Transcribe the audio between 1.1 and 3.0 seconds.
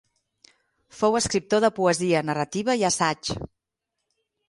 escriptor de poesia, narrativa i